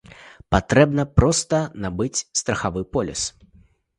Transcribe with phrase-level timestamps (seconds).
[0.53, 3.21] Патрэбна проста набыць страхавы поліс.